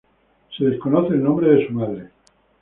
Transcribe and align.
Se 0.57 0.65
desconoce 0.65 1.13
el 1.13 1.21
nombre 1.21 1.49
de 1.51 1.67
su 1.67 1.73
madre. 1.73 2.09